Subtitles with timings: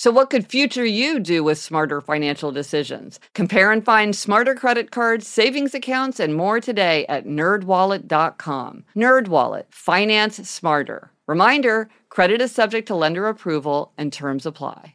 [0.00, 3.20] So, what could future you do with smarter financial decisions?
[3.34, 8.84] Compare and find smarter credit cards, savings accounts, and more today at nerdwallet.com.
[8.96, 11.12] Nerdwallet, finance smarter.
[11.26, 14.94] Reminder credit is subject to lender approval and terms apply.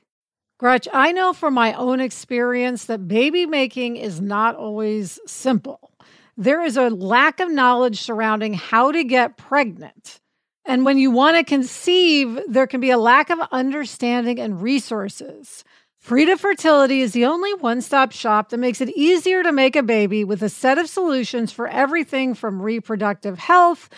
[0.57, 5.91] Gretch, I know from my own experience that baby making is not always simple.
[6.35, 10.19] There is a lack of knowledge surrounding how to get pregnant.
[10.65, 15.63] And when you want to conceive, there can be a lack of understanding and resources.
[15.99, 19.83] Frida Fertility is the only one stop shop that makes it easier to make a
[19.83, 23.89] baby with a set of solutions for everything from reproductive health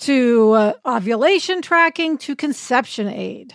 [0.00, 3.54] to uh, ovulation tracking to conception aid.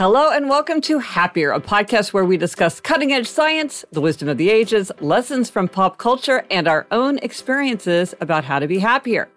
[0.00, 4.30] Hello and welcome to Happier, a podcast where we discuss cutting edge science, the wisdom
[4.30, 8.78] of the ages, lessons from pop culture, and our own experiences about how to be
[8.78, 9.28] happier.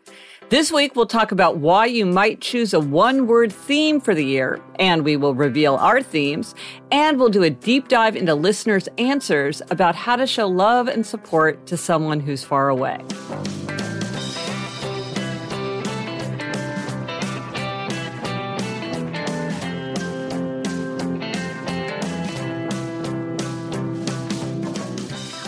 [0.48, 4.24] This week, we'll talk about why you might choose a one word theme for the
[4.24, 6.56] year, and we will reveal our themes,
[6.92, 11.06] and we'll do a deep dive into listeners' answers about how to show love and
[11.06, 13.04] support to someone who's far away.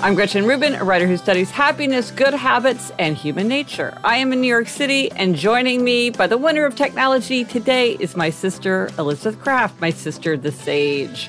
[0.05, 3.97] I'm Gretchen Rubin, a writer who studies happiness, good habits, and human nature.
[4.03, 7.93] I am in New York City, and joining me by the winner of technology today
[7.93, 11.27] is my sister, Elizabeth Craft, my sister, the Sage.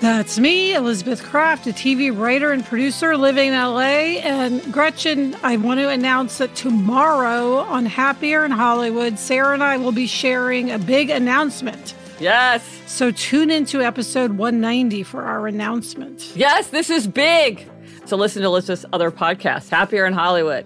[0.00, 4.18] That's me, Elizabeth Craft, a TV writer and producer living in LA.
[4.18, 9.76] And Gretchen, I want to announce that tomorrow on Happier in Hollywood, Sarah and I
[9.76, 11.94] will be sharing a big announcement.
[12.18, 12.64] Yes.
[12.86, 16.32] So tune into episode 190 for our announcement.
[16.34, 17.68] Yes, this is big.
[18.06, 20.64] So listen to Elizabeth's other podcast, Happier in Hollywood.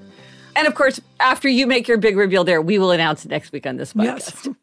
[0.55, 3.51] And of course, after you make your big reveal there, we will announce it next
[3.51, 4.47] week on this podcast.
[4.47, 4.49] Yes.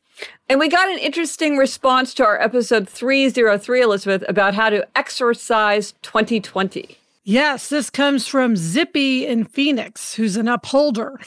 [0.50, 5.94] And we got an interesting response to our episode 303, Elizabeth, about how to exorcise
[6.02, 6.98] 2020.
[7.24, 11.20] Yes, this comes from Zippy in Phoenix, who's an upholder.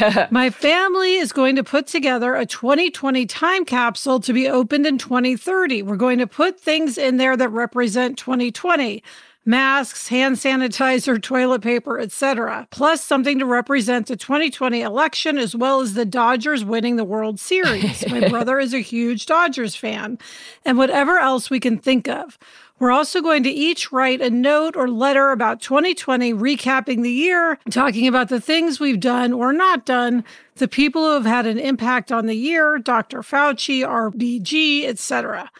[0.30, 4.98] My family is going to put together a 2020 time capsule to be opened in
[4.98, 5.82] 2030.
[5.82, 9.04] We're going to put things in there that represent 2020
[9.46, 15.80] masks, hand sanitizer, toilet paper, etc., plus something to represent the 2020 election as well
[15.80, 18.06] as the Dodgers winning the World Series.
[18.10, 20.18] My brother is a huge Dodgers fan,
[20.64, 22.38] and whatever else we can think of.
[22.78, 27.58] We're also going to each write a note or letter about 2020, recapping the year,
[27.70, 30.24] talking about the things we've done or not done,
[30.56, 33.22] the people who have had an impact on the year, Dr.
[33.22, 35.50] Fauci, RBG, etc.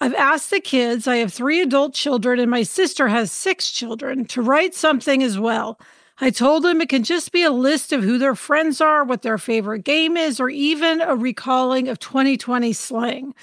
[0.00, 4.26] I've asked the kids, I have three adult children, and my sister has six children,
[4.26, 5.78] to write something as well.
[6.20, 9.22] I told them it can just be a list of who their friends are, what
[9.22, 13.34] their favorite game is, or even a recalling of 2020 slang.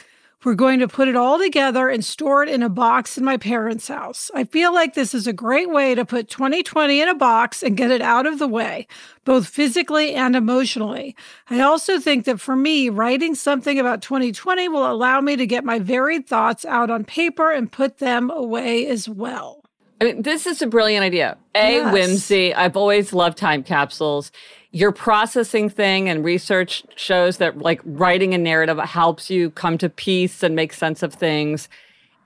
[0.46, 3.36] We're going to put it all together and store it in a box in my
[3.36, 4.30] parents' house.
[4.36, 7.76] I feel like this is a great way to put 2020 in a box and
[7.76, 8.86] get it out of the way,
[9.24, 11.16] both physically and emotionally.
[11.50, 15.66] I also think that for me, writing something about 2020 will allow me to get
[15.66, 19.64] my varied thoughts out on paper and put them away as well.
[20.00, 21.38] I mean, this is a brilliant idea.
[21.56, 21.92] A, yes.
[21.92, 22.54] whimsy.
[22.54, 24.32] I've always loved time capsules
[24.75, 29.88] your processing thing and research shows that like writing a narrative helps you come to
[29.88, 31.70] peace and make sense of things.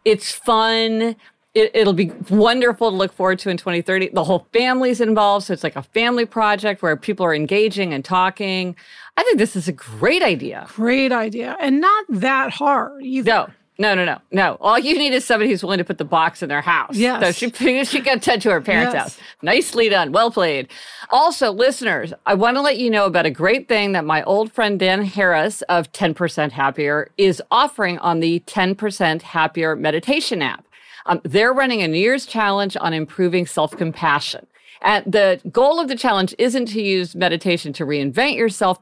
[0.03, 1.15] It's fun.
[1.53, 4.09] It, will be wonderful to look forward to in 2030.
[4.13, 5.45] The whole family's involved.
[5.45, 8.75] So it's like a family project where people are engaging and talking.
[9.15, 10.65] I think this is a great idea.
[10.69, 11.55] Great idea.
[11.59, 13.29] And not that hard either.
[13.29, 13.47] No.
[13.79, 14.57] No, no, no, no.
[14.59, 16.97] All you need is somebody who's willing to put the box in their house.
[16.97, 17.21] Yeah.
[17.21, 19.01] So she, she got sent to her parents' yes.
[19.03, 19.19] house.
[19.41, 20.11] Nicely done.
[20.11, 20.67] Well played.
[21.11, 24.51] Also, listeners, I want to let you know about a great thing that my old
[24.51, 30.65] friend Dan Harris of 10% Happier is offering on the 10% Happier meditation app.
[31.05, 34.45] Um, they're running a New Year's challenge on improving self compassion.
[34.81, 38.79] And the goal of the challenge isn't to use meditation to reinvent yourself,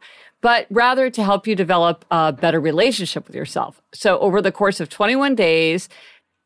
[0.47, 3.81] but rather to help you develop a better relationship with yourself.
[3.93, 5.89] So over the course of 21 days,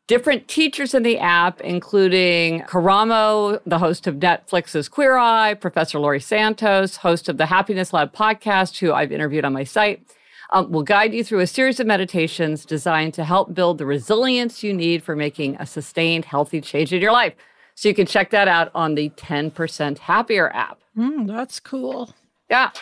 [0.08, 6.18] different teachers in the app, including Karamo, the host of Netflix's Queer Eye, Professor Laurie
[6.18, 10.02] Santos, host of the Happiness Lab podcast, who I've interviewed on my site,
[10.50, 14.64] um, will guide you through a series of meditations designed to help build the resilience
[14.64, 17.34] you need for making a sustained, healthy change in your life.
[17.76, 20.80] So you can check that out on the 10% Happier app.
[20.98, 22.12] Mm, that's cool.
[22.50, 22.72] Yeah.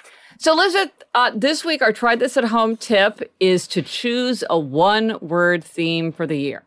[0.43, 4.59] So, Elizabeth, uh, this week our Try This at Home tip is to choose a
[4.59, 6.63] one word theme for the year.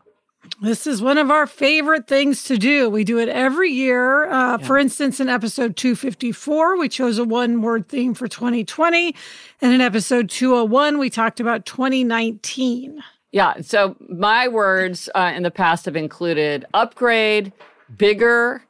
[0.62, 2.88] This is one of our favorite things to do.
[2.88, 4.30] We do it every year.
[4.30, 4.64] Uh, yeah.
[4.64, 9.12] For instance, in episode 254, we chose a one word theme for 2020.
[9.60, 13.02] And in episode 201, we talked about 2019.
[13.32, 13.54] Yeah.
[13.60, 17.52] So my words uh, in the past have included upgrade,
[17.96, 18.62] bigger,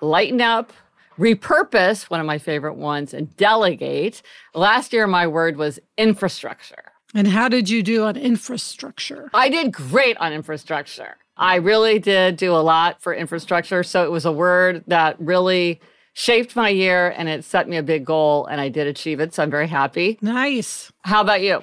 [0.00, 0.72] lighten up,
[1.18, 4.22] repurpose, one of my favorite ones, and delegate.
[4.54, 6.92] Last year, my word was infrastructure.
[7.14, 9.30] And how did you do on infrastructure?
[9.34, 11.16] I did great on infrastructure.
[11.36, 13.82] I really did do a lot for infrastructure.
[13.82, 15.80] So it was a word that really
[16.14, 19.34] shaped my year and it set me a big goal and I did achieve it.
[19.34, 20.18] So I'm very happy.
[20.20, 20.92] Nice.
[21.02, 21.62] How about you?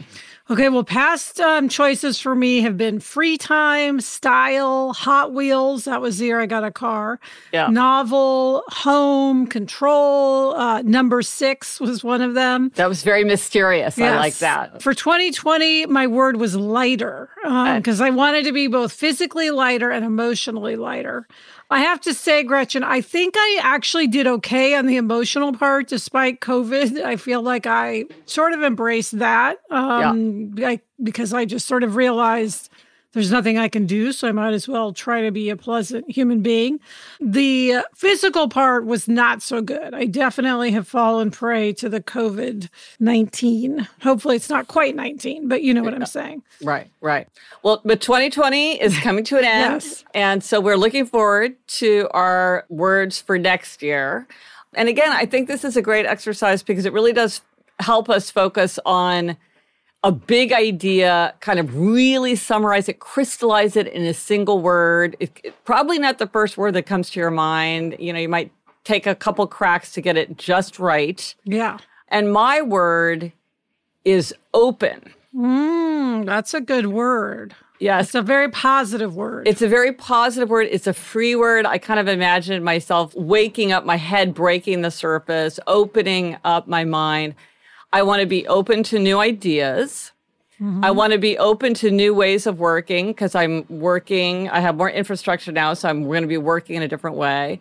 [0.51, 5.83] Okay, well, past um, choices for me have been free time, style, Hot Wheels.
[5.83, 7.19] That was the year I got a car.
[7.53, 7.67] Yeah.
[7.67, 10.55] Novel, home, control.
[10.55, 12.71] Uh, number six was one of them.
[12.75, 13.95] That was very mysterious.
[13.95, 14.11] Yes.
[14.11, 14.81] I like that.
[14.81, 19.91] For 2020, my word was lighter because um, I wanted to be both physically lighter
[19.91, 21.27] and emotionally lighter.
[21.71, 25.87] I have to say, Gretchen, I think I actually did okay on the emotional part
[25.87, 27.03] despite COVID.
[27.03, 30.69] I feel like I sort of embraced that um, yeah.
[30.69, 32.69] I, because I just sort of realized
[33.13, 36.09] there's nothing I can do, so I might as well try to be a pleasant
[36.11, 36.79] human being.
[37.19, 39.95] The uh, physical part was not so good.
[39.95, 42.69] I definitely have fallen prey to the COVID
[42.99, 43.87] 19.
[44.03, 46.43] Hopefully, it's not quite 19, but you know what I'm saying.
[46.61, 47.27] Right, right.
[47.63, 49.73] Well, but 2020 is coming to an end.
[49.73, 50.03] yes.
[50.13, 54.27] And so we're looking forward to our words for next year.
[54.75, 57.41] And again, I think this is a great exercise because it really does
[57.79, 59.35] help us focus on
[60.03, 65.17] a big idea, kind of really summarize it, crystallize it in a single word.
[65.19, 67.97] It, it, probably not the first word that comes to your mind.
[67.99, 68.51] You know, you might
[68.85, 71.35] take a couple cracks to get it just right.
[71.43, 71.79] Yeah.
[72.07, 73.33] And my word
[74.05, 75.13] is open.
[75.35, 77.53] Mm, that's a good word.
[77.79, 78.07] Yes.
[78.07, 79.47] It's a very positive word.
[79.47, 80.67] It's a very positive word.
[80.71, 81.65] It's a free word.
[81.65, 86.83] I kind of imagined myself waking up, my head breaking the surface, opening up my
[86.83, 87.35] mind.
[87.91, 90.11] I want to be open to new ideas.
[90.61, 90.83] Mm-hmm.
[90.83, 94.75] I want to be open to new ways of working because I'm working, I have
[94.75, 97.59] more infrastructure now, so I'm going to be working in a different way.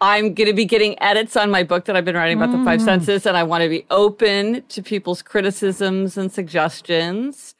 [0.00, 2.58] I'm going to be getting edits on my book that I've been writing about mm.
[2.58, 2.84] the five mm.
[2.84, 7.54] senses, and I want to be open to people's criticisms and suggestions.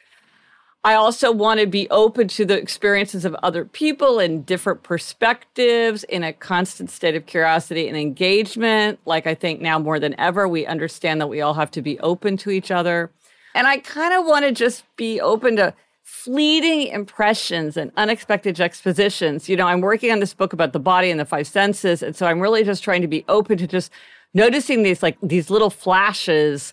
[0.82, 6.04] I also want to be open to the experiences of other people and different perspectives
[6.04, 8.98] in a constant state of curiosity and engagement.
[9.04, 12.00] Like I think now more than ever, we understand that we all have to be
[12.00, 13.10] open to each other.
[13.54, 19.50] And I kind of want to just be open to fleeting impressions and unexpected juxtapositions.
[19.50, 22.02] You know, I'm working on this book about the body and the five senses.
[22.02, 23.92] And so I'm really just trying to be open to just
[24.32, 26.72] noticing these like these little flashes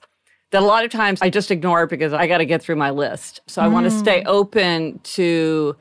[0.51, 2.89] that a lot of times I just ignore because I got to get through my
[2.89, 3.41] list.
[3.47, 3.73] So I mm.
[3.73, 5.75] want to stay open to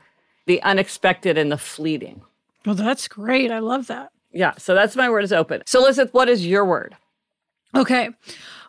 [0.45, 2.21] the unexpected and the fleeting.
[2.65, 3.51] Well, that's great.
[3.51, 4.11] I love that.
[4.31, 4.53] Yeah.
[4.57, 5.63] So that's my word is open.
[5.65, 6.95] So, Elizabeth, what is your word?
[7.75, 8.09] Okay.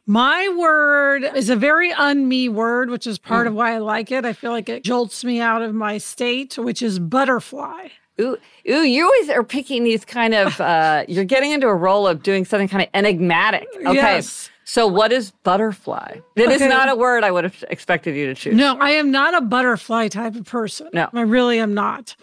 [0.06, 3.50] My word is a very un-me word, which is part mm.
[3.50, 4.24] of why I like it.
[4.24, 7.88] I feel like it jolts me out of my state, which is butterfly.
[8.20, 8.36] Ooh,
[8.68, 12.22] ooh, you always are picking these kind of, uh, you're getting into a role of
[12.22, 13.68] doing something kind of enigmatic.
[13.76, 13.94] Okay.
[13.94, 14.50] Yes.
[14.68, 16.18] So, what is butterfly?
[16.36, 16.52] It okay.
[16.52, 18.54] is not a word I would have expected you to choose.
[18.54, 20.90] No, I am not a butterfly type of person.
[20.92, 22.14] No, I really am not.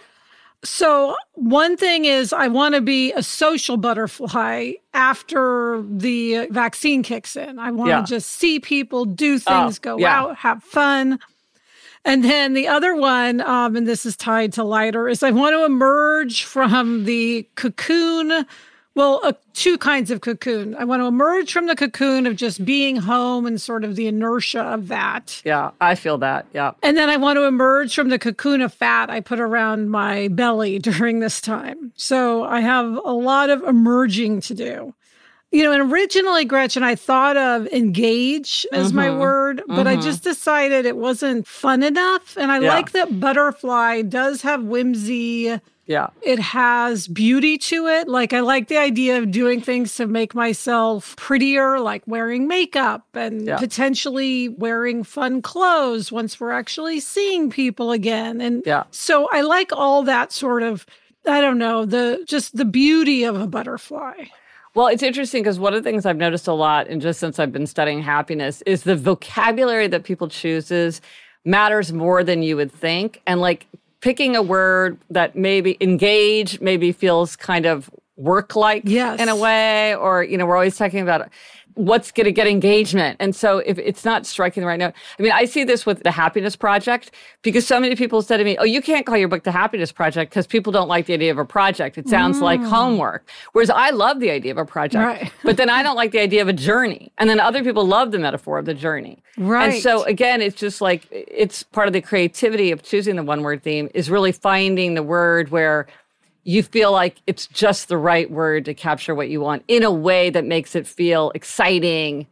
[0.64, 7.36] So, one thing is, I want to be a social butterfly after the vaccine kicks
[7.36, 7.58] in.
[7.58, 8.04] I want to yeah.
[8.04, 10.16] just see people do things, oh, go yeah.
[10.16, 11.18] out, have fun.
[12.06, 15.56] And then the other one, um, and this is tied to lighter, is I want
[15.56, 18.46] to emerge from the cocoon
[18.96, 20.74] well, uh, two kinds of cocoon.
[20.76, 24.08] I want to emerge from the cocoon of just being home and sort of the
[24.08, 25.42] inertia of that.
[25.44, 26.46] Yeah, I feel that.
[26.54, 26.72] Yeah.
[26.82, 30.30] And then I want to emerge from the cocoon of fat I put around my
[30.30, 31.92] belly during this time.
[31.98, 34.94] So I have a lot of emerging to do.
[35.52, 38.98] You know, and originally, Gretchen, I thought of engage as mm-hmm.
[38.98, 39.88] my word, but mm-hmm.
[39.88, 42.36] I just decided it wasn't fun enough.
[42.38, 42.74] And I yeah.
[42.74, 46.08] like that butterfly does have whimsy Yeah.
[46.24, 48.08] It has beauty to it.
[48.08, 53.06] Like, I like the idea of doing things to make myself prettier, like wearing makeup
[53.14, 53.58] and Yeah.
[53.58, 58.42] potentially wearing fun clothes once we're actually seeing people again.
[58.42, 58.84] And Yeah.
[58.90, 60.88] so I like all that sort of,
[61.28, 64.26] I don't know, the just the beauty of a butterfly.
[64.74, 67.40] Well, it's interesting because one of the things I've noticed a lot, and just since
[67.40, 71.00] I've been studying happiness, is the vocabulary that people chooses
[71.46, 73.22] matters more than you would think.
[73.28, 73.68] And like
[74.06, 79.20] picking a word that maybe engage maybe feels kind of work like Yes.
[79.20, 81.28] in a way, or, you know, we're always talking about
[81.76, 83.18] what's going to get engagement.
[83.20, 86.04] And so if it's not striking the right note, I mean, I see this with
[86.04, 89.28] the Happiness Project because so many people said to me, Oh, you can't call your
[89.28, 91.98] book the Happiness Project because people don't like the idea of a project.
[91.98, 92.68] It sounds like mm.
[92.68, 93.30] homework.
[93.52, 95.04] Whereas I love the idea of a project.
[95.04, 95.32] Right.
[95.44, 97.12] but then I don't like the idea of a journey.
[97.18, 99.22] And then other people love the metaphor of the journey.
[99.38, 99.74] Right.
[99.74, 103.42] And so again, it's just like it's part of the creativity of choosing the one
[103.42, 105.88] word theme is really finding the word where
[106.46, 109.92] you feel like it's just the right word to capture what you want in a
[109.92, 112.28] way that makes it feel exciting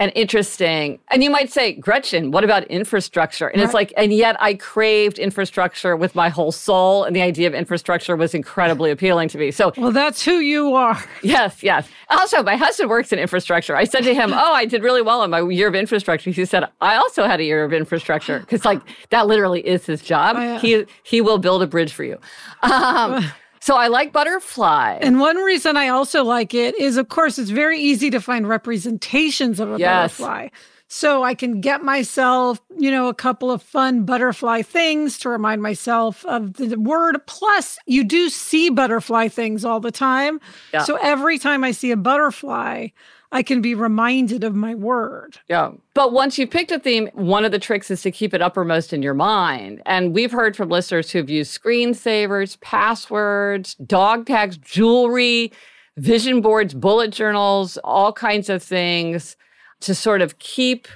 [0.00, 0.98] and interesting.
[1.12, 3.46] And you might say, Gretchen, what about infrastructure?
[3.46, 7.04] And it's like, and yet I craved infrastructure with my whole soul.
[7.04, 9.52] And the idea of infrastructure was incredibly appealing to me.
[9.52, 11.00] So Well, that's who you are.
[11.22, 11.88] Yes, yes.
[12.08, 13.76] Also, my husband works in infrastructure.
[13.76, 16.44] I said to him, "Oh, I did really well in my year of infrastructure." He
[16.44, 20.34] said, "I also had a year of infrastructure because, like, that literally is his job.
[20.36, 20.58] Oh, yeah.
[20.58, 22.18] He he will build a bridge for you."
[22.62, 23.24] Um,
[23.62, 24.98] so I like butterfly.
[25.00, 28.48] And one reason I also like it is, of course, it's very easy to find
[28.48, 30.18] representations of a Yes.
[30.18, 30.48] butterfly.
[30.88, 35.62] So I can get myself, you know, a couple of fun butterfly things to remind
[35.62, 37.24] myself of the word.
[37.28, 40.40] Plus, you do see butterfly things all the time.
[40.74, 40.82] Yeah.
[40.82, 42.88] So every time I see a butterfly,
[43.32, 45.38] I can be reminded of my word.
[45.48, 45.72] Yeah.
[45.94, 48.92] But once you've picked a theme, one of the tricks is to keep it uppermost
[48.92, 49.80] in your mind.
[49.86, 55.50] And we've heard from listeners who've used screensavers, passwords, dog tags, jewelry,
[55.96, 59.36] vision boards, bullet journals, all kinds of things
[59.80, 60.86] to sort of keep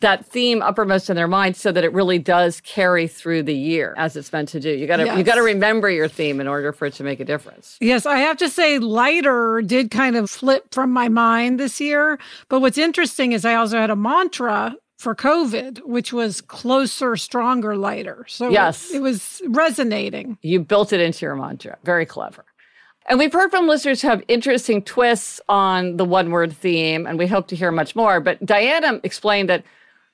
[0.00, 3.94] that theme uppermost in their mind so that it really does carry through the year
[3.98, 4.70] as it's meant to do.
[4.70, 7.76] You gotta you gotta remember your theme in order for it to make a difference.
[7.80, 12.18] Yes, I have to say, lighter did kind of flip from my mind this year.
[12.48, 17.76] But what's interesting is I also had a mantra for COVID, which was closer, stronger,
[17.76, 18.26] lighter.
[18.28, 18.90] So Yes.
[18.92, 20.36] it was resonating.
[20.42, 21.78] You built it into your mantra.
[21.84, 22.44] Very clever.
[23.08, 27.18] And we've heard from listeners who have interesting twists on the one word theme, and
[27.18, 28.20] we hope to hear much more.
[28.20, 29.64] But Diana explained that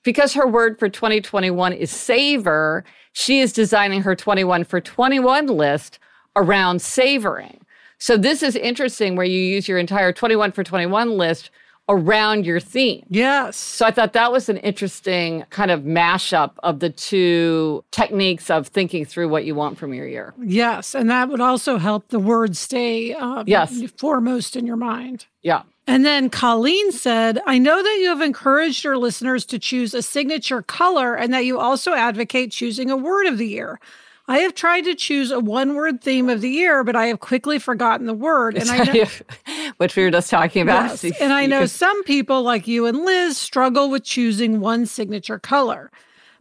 [0.06, 5.98] because her word for 2021 is savor, she is designing her 21 for 21 list
[6.36, 7.60] around savoring.
[7.98, 11.50] So this is interesting where you use your entire 21 for 21 list
[11.88, 13.04] around your theme.
[13.08, 13.56] Yes.
[13.56, 18.68] So I thought that was an interesting kind of mashup of the two techniques of
[18.68, 20.34] thinking through what you want from your year.
[20.40, 20.94] Yes.
[20.94, 23.82] And that would also help the word stay uh, Yes.
[23.96, 25.26] foremost in your mind.
[25.42, 25.62] Yeah.
[25.86, 30.02] And then Colleen said, I know that you have encouraged your listeners to choose a
[30.02, 33.78] signature color and that you also advocate choosing a word of the year.
[34.28, 37.20] I have tried to choose a one word theme of the year, but I have
[37.20, 38.56] quickly forgotten the word.
[38.56, 39.04] And I know,
[39.76, 41.02] Which we were just talking about.
[41.02, 45.38] Yes, and I know some people like you and Liz struggle with choosing one signature
[45.38, 45.92] color.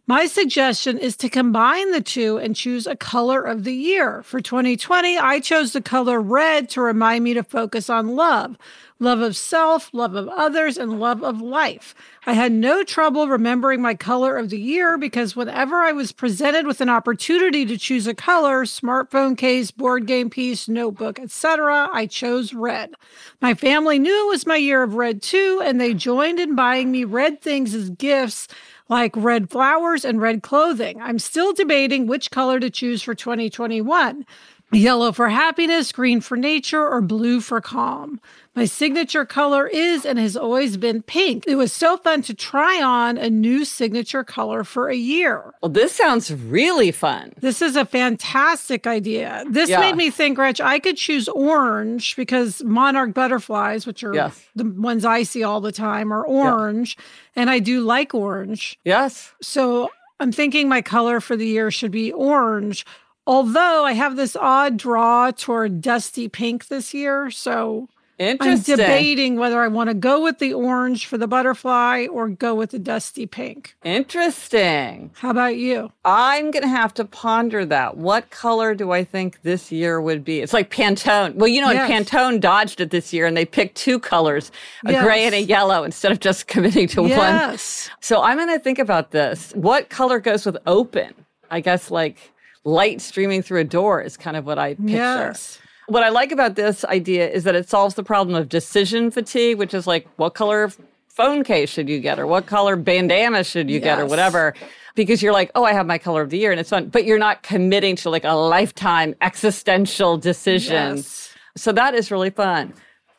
[0.08, 4.22] My suggestion is to combine the two and choose a color of the year.
[4.22, 8.56] For 2020, I chose the color red to remind me to focus on love
[8.98, 11.94] love of self, love of others, and love of life.
[12.26, 16.66] I had no trouble remembering my color of the year because whenever I was presented
[16.66, 22.06] with an opportunity to choose a color, smartphone case, board game piece, notebook, etc., I
[22.06, 22.94] chose red.
[23.40, 26.90] My family knew it was my year of red too, and they joined in buying
[26.90, 28.48] me red things as gifts
[28.88, 31.00] like red flowers and red clothing.
[31.00, 34.24] I'm still debating which color to choose for 2021
[34.72, 38.20] yellow for happiness, green for nature, or blue for calm.
[38.54, 41.44] My signature color is and has always been pink.
[41.46, 45.52] It was so fun to try on a new signature color for a year.
[45.62, 47.32] Well, this sounds really fun.
[47.40, 49.44] This is a fantastic idea.
[49.48, 49.80] This Yeah.
[49.80, 54.42] made me think, Gretch, I could choose orange because monarch butterflies, which are Yes.
[54.54, 56.96] the ones I see all the time, are orange.
[57.34, 58.78] And I do like orange.
[58.84, 59.32] Yes.
[59.42, 62.86] So I'm thinking my color for the year should be orange.
[63.26, 67.30] Although I have this odd draw toward dusty pink this year.
[67.30, 72.28] So I'm debating whether I want to go with the orange for the butterfly or
[72.28, 73.76] go with the dusty pink.
[73.84, 75.10] Interesting.
[75.16, 75.92] How about you?
[76.04, 77.96] I'm going to have to ponder that.
[77.98, 80.40] What color do I think this year would be?
[80.40, 81.34] It's like Pantone.
[81.34, 81.90] Well, you know, Yes.
[81.90, 84.50] Pantone dodged it this year and they picked two colors,
[84.86, 87.10] a gray and a yellow, instead of just committing to one.
[87.10, 87.90] Yes.
[88.00, 89.52] So I'm going to think about this.
[89.54, 91.12] What color goes with open?
[91.50, 92.32] I guess like
[92.66, 94.92] light streaming through a door is kind of what I picture.
[94.92, 95.58] Yes.
[95.86, 99.56] What I like about this idea is that it solves the problem of decision fatigue,
[99.56, 100.72] which is like, what color
[101.08, 103.84] phone case should you get, or what color bandana should you yes.
[103.84, 104.52] get, or whatever.
[104.96, 107.04] Because you're like, oh, I have my color of the year and it's fun, but
[107.04, 110.96] you're not committing to like a lifetime existential decision.
[110.96, 111.34] Yes.
[111.56, 112.74] So that is really fun.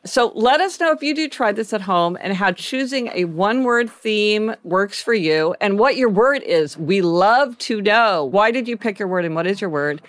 [0.07, 3.25] So let us know if you do try this at home and how choosing a
[3.25, 6.77] one word theme works for you and what your word is.
[6.77, 8.23] We love to know.
[8.23, 10.01] Why did you pick your word and what is your word?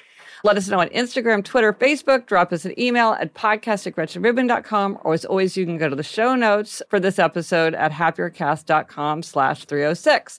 [0.44, 2.26] Let us know on Instagram, Twitter, Facebook.
[2.26, 4.98] Drop us an email at podcast at gretchenrubin.com.
[5.02, 9.24] Or as always, you can go to the show notes for this episode at happiercast.com
[9.24, 10.38] slash 306.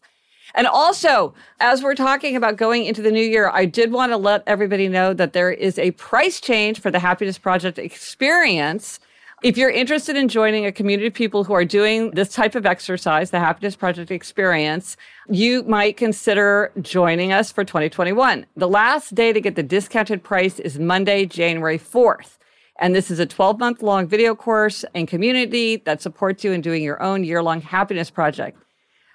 [0.56, 4.18] And also, as we're talking about going into the new year, I did want to
[4.18, 9.00] let everybody know that there is a price change for the Happiness Project experience.
[9.42, 12.66] If you're interested in joining a community of people who are doing this type of
[12.66, 14.98] exercise, the Happiness Project experience,
[15.30, 18.46] you might consider joining us for 2021.
[18.58, 22.38] The last day to get the discounted price is Monday, January 4th.
[22.82, 26.60] And this is a 12 month long video course and community that supports you in
[26.60, 28.62] doing your own year long happiness project.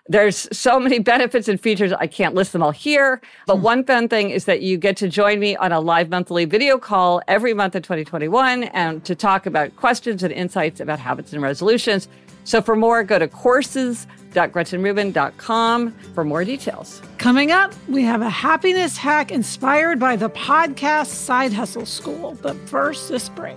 [0.07, 1.91] There's so many benefits and features.
[1.93, 3.23] I can't list them all here.
[3.47, 3.63] But hmm.
[3.63, 6.77] one fun thing is that you get to join me on a live monthly video
[6.79, 11.41] call every month in 2021 and to talk about questions and insights about habits and
[11.43, 12.09] resolutions.
[12.45, 17.01] So for more, go to courses.gretchenrubin.com for more details.
[17.17, 22.37] Coming up, we have a happiness hack inspired by the podcast Side Hustle School.
[22.43, 23.57] But first, this break.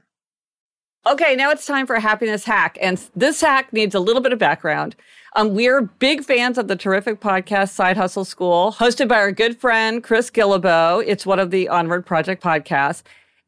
[1.07, 2.77] Okay, now it's time for a happiness hack.
[2.79, 4.95] And this hack needs a little bit of background.
[5.35, 9.59] Um, we're big fans of the terrific podcast Side Hustle School, hosted by our good
[9.59, 11.03] friend Chris Guillebeau.
[11.07, 13.01] It's one of the Onward Project podcasts.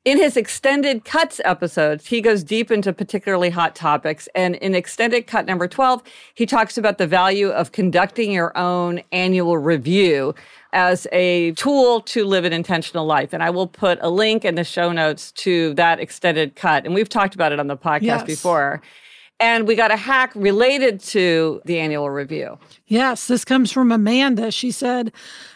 [0.05, 4.27] In his extended cuts episodes, he goes deep into particularly hot topics.
[4.35, 9.01] And in extended cut number 12, he talks about the value of conducting your own
[9.13, 10.35] annual review
[10.73, 13.31] as a tool to live an intentional life.
[13.31, 16.85] And I will put a link in the show notes to that extended cut.
[16.85, 18.23] And we've talked about it on the podcast yes.
[18.25, 18.81] before.
[19.39, 22.57] And we got a hack related to the annual review.
[22.87, 24.51] Yes, this comes from Amanda.
[24.51, 25.11] She said,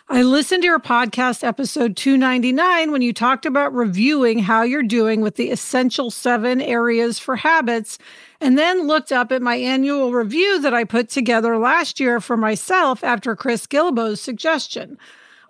[0.09, 5.21] I listened to your podcast episode 299 when you talked about reviewing how you're doing
[5.21, 7.97] with the essential seven areas for habits,
[8.41, 12.37] and then looked up at my annual review that I put together last year for
[12.37, 14.97] myself after Chris Guillebeau's suggestion.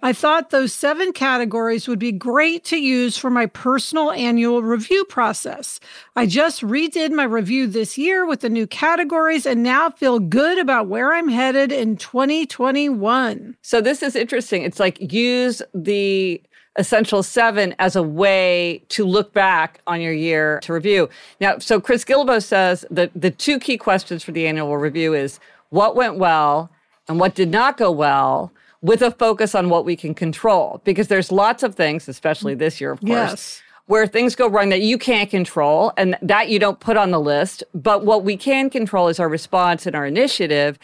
[0.01, 5.03] I thought those seven categories would be great to use for my personal annual review
[5.05, 5.79] process.
[6.15, 10.59] I just redid my review this year with the new categories and now feel good
[10.59, 13.57] about where I'm headed in 2021.
[13.61, 14.63] So this is interesting.
[14.63, 16.41] It's like use the
[16.77, 21.09] essential seven as a way to look back on your year to review.
[21.41, 25.39] Now, so Chris Guillebeau says that the two key questions for the annual review is
[25.69, 26.69] what went well
[27.07, 31.07] and what did not go well with a focus on what we can control because
[31.07, 33.61] there's lots of things especially this year of course yes.
[33.87, 37.19] where things go wrong that you can't control and that you don't put on the
[37.19, 40.77] list but what we can control is our response and our initiative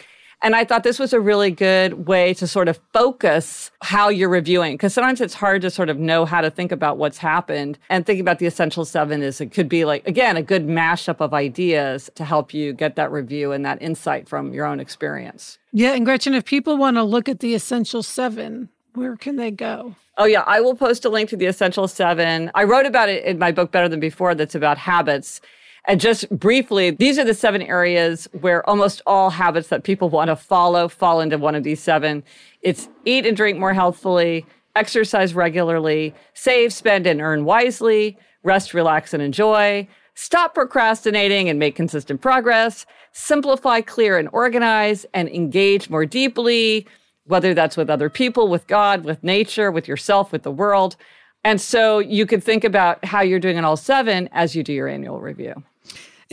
[0.43, 4.29] and I thought this was a really good way to sort of focus how you're
[4.29, 7.79] reviewing because sometimes it's hard to sort of know how to think about what's happened.
[7.89, 11.21] And thinking about the essential seven is it could be like, again, a good mashup
[11.21, 15.57] of ideas to help you get that review and that insight from your own experience.
[15.71, 15.93] Yeah.
[15.93, 19.95] And Gretchen, if people want to look at the essential seven, where can they go?
[20.17, 20.43] Oh, yeah.
[20.45, 22.51] I will post a link to the Essential Seven.
[22.53, 25.41] I wrote about it in my book, Better Than Before, that's about habits.
[25.85, 30.29] And just briefly, these are the seven areas where almost all habits that people want
[30.29, 32.23] to follow fall into one of these seven.
[32.61, 34.45] It's eat and drink more healthfully,
[34.77, 41.75] exercise regularly, save, spend, and earn wisely, rest, relax, and enjoy, stop procrastinating and make
[41.75, 46.87] consistent progress, simplify, clear, and organize, and engage more deeply,
[47.25, 50.95] whether that's with other people, with God, with nature, with yourself, with the world.
[51.43, 54.71] And so you could think about how you're doing in all seven as you do
[54.71, 55.61] your annual review.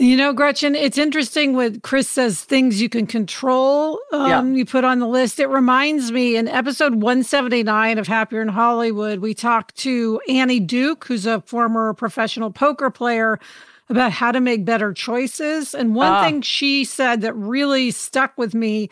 [0.01, 3.99] You know, Gretchen, it's interesting what Chris says things you can control.
[4.11, 4.43] Um, yeah.
[4.43, 5.39] You put on the list.
[5.39, 11.05] It reminds me in episode 179 of Happier in Hollywood, we talked to Annie Duke,
[11.05, 13.39] who's a former professional poker player,
[13.89, 15.75] about how to make better choices.
[15.75, 16.23] And one uh.
[16.23, 18.89] thing she said that really stuck with me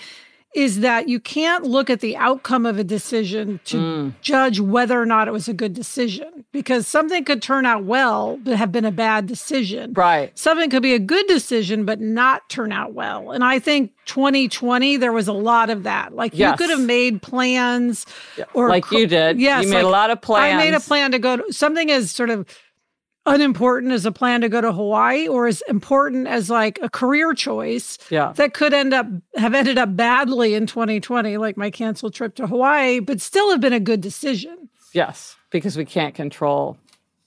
[0.55, 4.13] is that you can't look at the outcome of a decision to mm.
[4.21, 8.37] judge whether or not it was a good decision because something could turn out well
[8.37, 9.93] but have been a bad decision.
[9.93, 10.37] Right.
[10.37, 13.31] Something could be a good decision but not turn out well.
[13.31, 16.15] And I think 2020 there was a lot of that.
[16.15, 16.51] Like yes.
[16.51, 18.07] you could have made plans
[18.55, 19.39] or like you did.
[19.39, 20.55] Yes, you made like a lot of plans.
[20.55, 22.47] I made a plan to go to something as sort of
[23.25, 27.33] unimportant as a plan to go to Hawaii or as important as like a career
[27.33, 28.33] choice yeah.
[28.35, 32.47] that could end up have ended up badly in 2020 like my canceled trip to
[32.47, 34.69] Hawaii but still have been a good decision.
[34.93, 36.77] Yes, because we can't control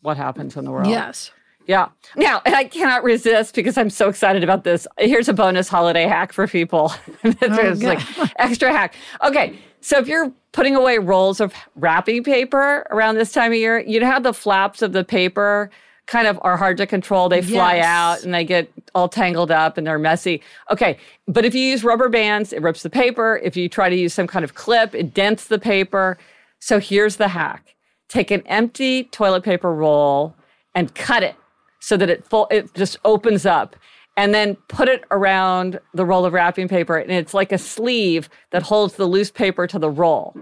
[0.00, 0.88] what happens in the world.
[0.88, 1.30] Yes.
[1.66, 1.88] Yeah.
[2.16, 4.86] Now, and I cannot resist because I'm so excited about this.
[4.98, 6.92] Here's a bonus holiday hack for people.
[7.22, 8.00] There's oh, like
[8.36, 8.94] extra hack.
[9.22, 9.58] Okay.
[9.80, 14.00] So if you're putting away rolls of wrapping paper around this time of year, you
[14.00, 15.70] know how the flaps of the paper
[16.06, 17.28] kind of are hard to control.
[17.28, 17.86] They fly yes.
[17.86, 20.42] out and they get all tangled up and they're messy.
[20.70, 20.98] Okay.
[21.26, 23.40] But if you use rubber bands, it rips the paper.
[23.42, 26.18] If you try to use some kind of clip, it dents the paper.
[26.58, 27.74] So here's the hack.
[28.08, 30.34] Take an empty toilet paper roll
[30.74, 31.36] and cut it
[31.82, 33.74] so that it full, it just opens up
[34.16, 38.28] and then put it around the roll of wrapping paper and it's like a sleeve
[38.50, 40.36] that holds the loose paper to the roll.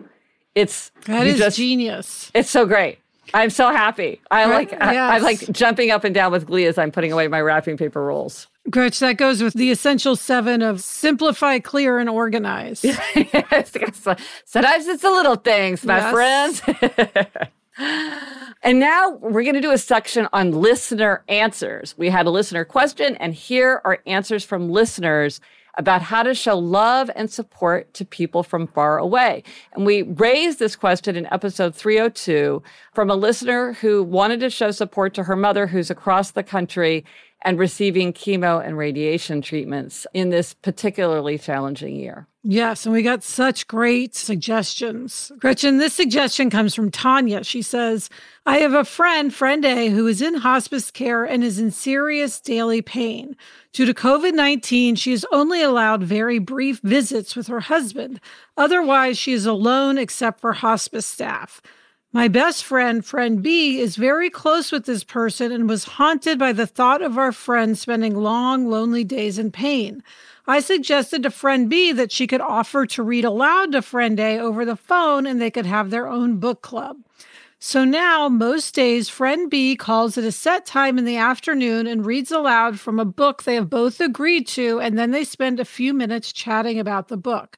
[0.55, 2.31] It's that is just, genius.
[2.35, 2.99] It's so great.
[3.33, 4.21] I'm so happy.
[4.31, 4.81] I like yes.
[4.83, 7.77] I, am like jumping up and down with glee as I'm putting away my wrapping
[7.77, 8.49] paper rolls.
[8.69, 12.85] Gretch, that goes with the essential seven of simplify, clear, and organize.
[12.85, 13.73] yes,
[14.45, 16.61] sometimes it's the little things, my yes.
[16.61, 17.51] friends.
[18.63, 21.95] and now we're going to do a section on listener answers.
[21.97, 25.41] We had a listener question, and here are answers from listeners
[25.75, 29.43] about how to show love and support to people from far away.
[29.73, 32.63] And we raised this question in episode 302
[32.93, 37.05] from a listener who wanted to show support to her mother who's across the country
[37.43, 42.27] and receiving chemo and radiation treatments in this particularly challenging year.
[42.43, 45.31] Yes, and we got such great suggestions.
[45.39, 47.45] Gretchen, this suggestion comes from Tanya.
[47.45, 48.09] She says,
[48.47, 52.41] I have a friend, friend A, who is in hospice care and is in serious
[52.41, 53.37] daily pain.
[53.75, 58.21] Due to COVID 19, she is only allowed very brief visits with her husband.
[58.57, 61.61] Otherwise, she is alone except for hospice staff.
[62.11, 66.53] My best friend, friend B, is very close with this person and was haunted by
[66.53, 70.03] the thought of our friend spending long, lonely days in pain.
[70.51, 74.41] I suggested to friend B that she could offer to read aloud to friend A
[74.41, 76.97] over the phone and they could have their own book club.
[77.61, 82.05] So now, most days, friend B calls at a set time in the afternoon and
[82.05, 85.65] reads aloud from a book they have both agreed to, and then they spend a
[85.65, 87.57] few minutes chatting about the book.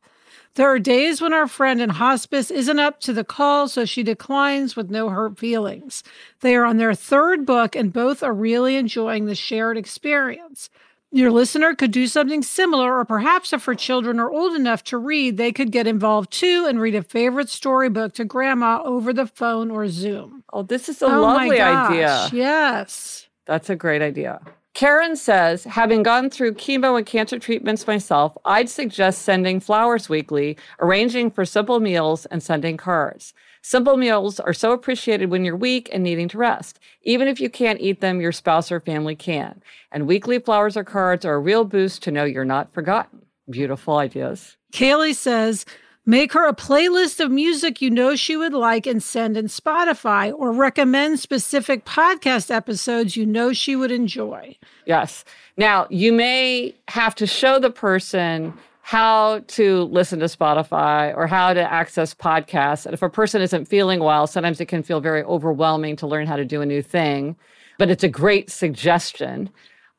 [0.57, 4.03] There are days when our friend in hospice isn't up to the call, so she
[4.03, 6.05] declines with no hurt feelings.
[6.41, 10.69] They are on their third book, and both are really enjoying the shared experience.
[11.15, 14.97] Your listener could do something similar, or perhaps if her children are old enough to
[14.97, 19.27] read, they could get involved too and read a favorite storybook to grandma over the
[19.27, 20.43] phone or Zoom.
[20.55, 22.31] Oh, this is a oh lovely idea.
[22.33, 23.29] Yes.
[23.45, 24.41] That's a great idea.
[24.73, 30.57] Karen says, having gone through chemo and cancer treatments myself, I'd suggest sending flowers weekly,
[30.81, 33.35] arranging for simple meals, and sending cards.
[33.63, 36.81] Simple meals are so appreciated when you're weak and needing to rest.
[37.03, 39.63] Even if you can't eat them, your spouse or family can.
[39.93, 43.23] And weekly flowers or cards are a real boost to know you're not forgotten.
[43.49, 44.57] Beautiful ideas.
[44.73, 45.65] Kaylee says,
[46.05, 50.35] Make her a playlist of music you know she would like and send in Spotify,
[50.37, 54.57] or recommend specific podcast episodes you know she would enjoy.
[54.85, 55.25] Yes.
[55.57, 61.55] Now, you may have to show the person how to listen to Spotify or how
[61.55, 62.85] to access podcasts.
[62.85, 66.27] And if a person isn't feeling well, sometimes it can feel very overwhelming to learn
[66.27, 67.37] how to do a new thing,
[67.79, 69.49] but it's a great suggestion.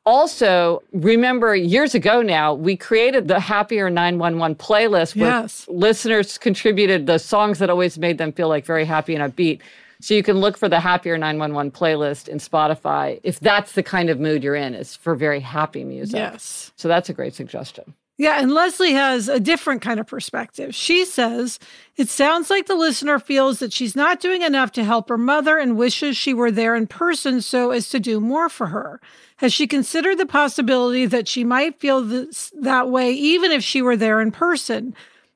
[0.04, 5.66] Also, remember years ago now, we created the Happier 911 playlist where yes.
[5.68, 9.62] listeners contributed the songs that always made them feel like very happy and upbeat.
[10.02, 14.10] So you can look for the Happier 911 playlist in Spotify if that's the kind
[14.10, 16.16] of mood you're in, is for very happy music.
[16.16, 16.72] Yes.
[16.76, 17.94] So that's a great suggestion.
[18.16, 20.72] Yeah, and Leslie has a different kind of perspective.
[20.72, 21.58] She says,
[21.96, 25.58] It sounds like the listener feels that she's not doing enough to help her mother
[25.58, 29.00] and wishes she were there in person so as to do more for her.
[29.38, 33.82] Has she considered the possibility that she might feel this, that way even if she
[33.82, 34.94] were there in person?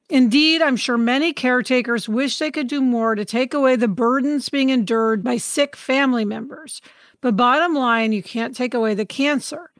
[0.08, 4.48] Indeed, I'm sure many caretakers wish they could do more to take away the burdens
[4.48, 6.80] being endured by sick family members.
[7.20, 9.70] But bottom line, you can't take away the cancer.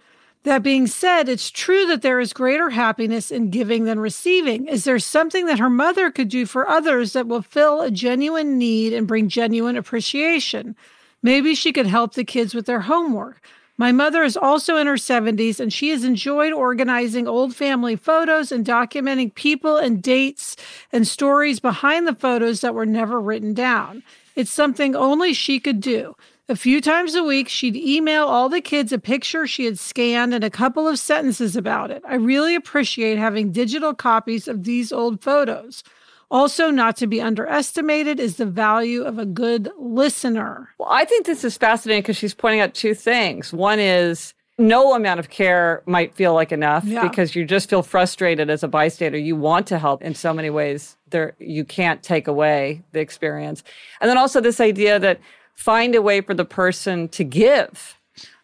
[0.45, 4.67] That being said, it's true that there is greater happiness in giving than receiving.
[4.67, 8.57] Is there something that her mother could do for others that will fill a genuine
[8.57, 10.77] need and bring genuine appreciation?
[11.23, 13.43] Maybe she could help the kids with their homework.
[13.77, 18.51] My mother is also in her 70s and she has enjoyed organizing old family photos
[18.51, 20.57] and documenting people and dates
[20.93, 24.03] and stories behind the photos that were never written down.
[24.35, 26.17] It's something only she could do.
[26.51, 30.33] A few times a week, she'd email all the kids a picture she had scanned
[30.33, 32.03] and a couple of sentences about it.
[32.09, 35.85] I really appreciate having digital copies of these old photos.
[36.31, 40.71] Also, not to be underestimated is the value of a good listener.
[40.79, 43.53] Well, I think this is fascinating because she's pointing out two things.
[43.53, 47.07] One is no amount of care might feel like enough yeah.
[47.07, 49.19] because you just feel frustrated as a bystander.
[49.19, 50.97] You want to help in so many ways.
[51.11, 53.63] There, you can't take away the experience.
[54.01, 55.21] And then also this idea that
[55.59, 57.97] find a way for the person to give.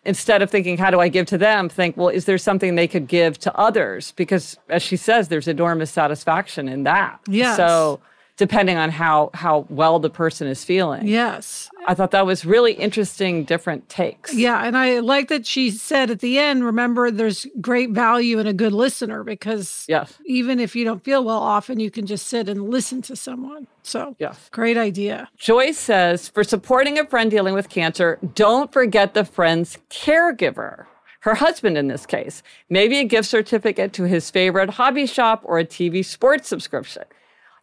[0.04, 1.68] Instead of thinking how do i give to them?
[1.68, 4.12] Think well is there something they could give to others?
[4.12, 7.20] Because as she says there's enormous satisfaction in that.
[7.28, 7.56] Yes.
[7.56, 8.00] so
[8.36, 11.06] depending on how how well the person is feeling.
[11.06, 11.70] Yes.
[11.86, 14.34] I thought that was really interesting different takes.
[14.34, 18.46] Yeah, and I like that she said at the end, remember there's great value in
[18.46, 20.18] a good listener because yes.
[20.26, 23.66] even if you don't feel well often you can just sit and listen to someone.
[23.82, 24.48] So, yes.
[24.50, 25.28] great idea.
[25.36, 30.86] Joyce says, for supporting a friend dealing with cancer, don't forget the friend's caregiver
[31.24, 35.58] her husband in this case, maybe a gift certificate to his favorite hobby shop or
[35.58, 37.04] a TV sports subscription.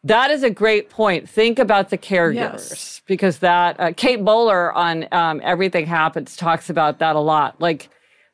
[0.04, 1.30] That is a great point.
[1.30, 3.02] Think about the caregivers yes.
[3.06, 7.62] because that uh, Kate Bowler on um, Everything Happens talks about that a lot.
[7.62, 7.90] Like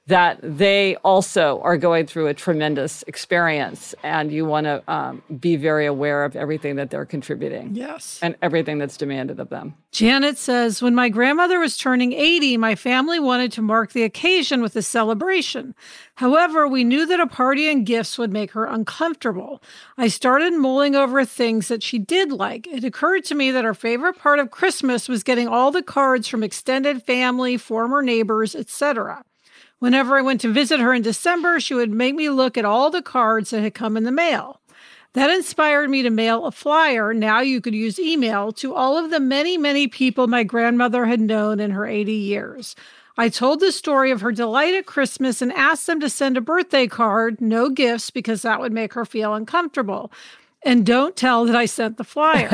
[0.08, 5.58] that they also are going through a tremendous experience and you want to um, be
[5.58, 7.76] very aware of everything that they're contributing.
[7.76, 8.18] Yes.
[8.22, 9.76] And everything that's demanded of them.
[9.92, 14.62] Janet says when my grandmother was turning 80 my family wanted to mark the occasion
[14.62, 15.76] with a celebration.
[16.16, 19.62] However we knew that a party and gifts would make her uncomfortable.
[19.98, 22.66] I started mulling over things that she did like.
[22.68, 26.30] It occurred to me that her favorite part of christmas was getting all the cards
[26.30, 29.24] from extended family former neighbors etc
[29.80, 32.90] Whenever I went to visit her in December, she would make me look at all
[32.90, 34.60] the cards that had come in the mail.
[35.14, 37.14] That inspired me to mail a flyer.
[37.14, 41.22] Now you could use email to all of the many, many people my grandmother had
[41.22, 42.76] known in her 80 years.
[43.20, 46.42] I told the story of her delight at Christmas and asked them to send a
[46.42, 50.12] birthday card, no gifts, because that would make her feel uncomfortable.
[50.64, 52.50] And don't tell that I sent the flyer.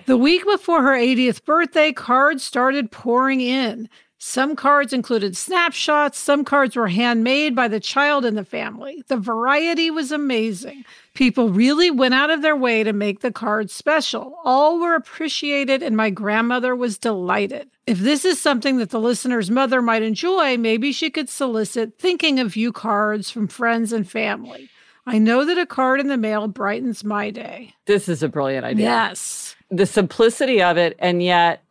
[0.06, 3.88] the week before her 80th birthday, cards started pouring in.
[4.22, 9.02] Some cards included snapshots, some cards were handmade by the child in the family.
[9.08, 10.84] The variety was amazing.
[11.14, 14.38] People really went out of their way to make the cards special.
[14.44, 17.70] All were appreciated, and my grandmother was delighted.
[17.86, 22.38] If this is something that the listener's mother might enjoy, maybe she could solicit thinking
[22.40, 24.68] of you cards from friends and family.
[25.06, 27.72] I know that a card in the mail brightens my day.
[27.86, 28.84] This is a brilliant idea.
[28.84, 29.56] Yes.
[29.70, 31.64] The simplicity of it, and yet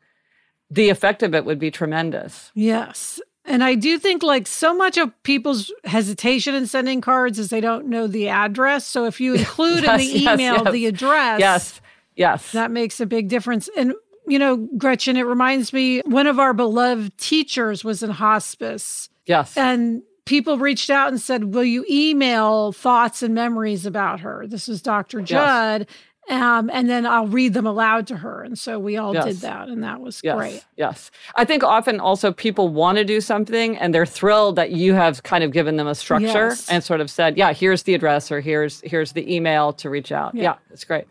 [0.70, 2.52] the effect of it would be tremendous.
[2.54, 3.20] Yes.
[3.46, 7.62] And I do think like so much of people's hesitation in sending cards is they
[7.62, 8.86] don't know the address.
[8.86, 10.74] So if you include yes, in the email yes, yes.
[10.74, 11.82] the address, yes,
[12.16, 13.70] yes, that makes a big difference.
[13.76, 13.94] And
[14.28, 19.10] you know, Gretchen, it reminds me one of our beloved teachers was in hospice.
[19.26, 19.58] Yes.
[19.58, 24.46] And people reached out and said, Will you email thoughts and memories about her?
[24.48, 25.22] This was Dr.
[25.22, 25.82] Judd.
[25.82, 25.98] Yes.
[26.30, 28.44] Um, and then I'll read them aloud to her.
[28.44, 29.26] And so we all yes.
[29.26, 30.36] did that, and that was yes.
[30.36, 30.66] great.
[30.78, 31.10] Yes.
[31.36, 35.24] I think often also people want to do something and they're thrilled that you have
[35.24, 36.70] kind of given them a structure yes.
[36.70, 40.12] and sort of said, yeah, here's the address or here's here's the email to reach
[40.12, 40.36] out.
[40.36, 41.06] Yeah, yeah it's great.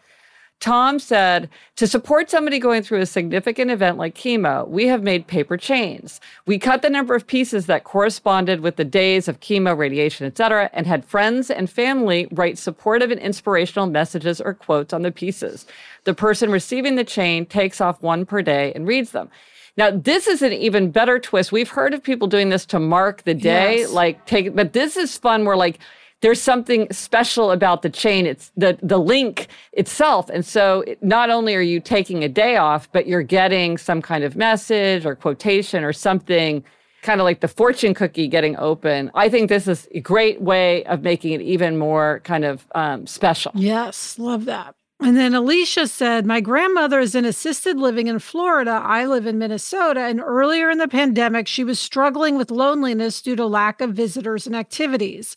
[0.60, 5.28] Tom said, to support somebody going through a significant event like chemo, we have made
[5.28, 6.20] paper chains.
[6.46, 10.68] We cut the number of pieces that corresponded with the days of chemo, radiation, etc.,
[10.72, 15.64] and had friends and family write supportive and inspirational messages or quotes on the pieces.
[16.04, 19.30] The person receiving the chain takes off one per day and reads them.
[19.76, 21.52] Now, this is an even better twist.
[21.52, 23.92] We've heard of people doing this to mark the day, yes.
[23.92, 25.78] like take, but this is fun where like
[26.20, 28.26] there's something special about the chain.
[28.26, 30.28] It's the, the link itself.
[30.30, 34.24] And so not only are you taking a day off, but you're getting some kind
[34.24, 36.64] of message or quotation or something
[37.02, 39.10] kind of like the fortune cookie getting open.
[39.14, 43.06] I think this is a great way of making it even more kind of um,
[43.06, 43.52] special.
[43.54, 44.74] Yes, love that.
[45.00, 48.82] And then Alicia said, My grandmother is in assisted living in Florida.
[48.84, 50.00] I live in Minnesota.
[50.00, 54.46] And earlier in the pandemic, she was struggling with loneliness due to lack of visitors
[54.46, 55.36] and activities.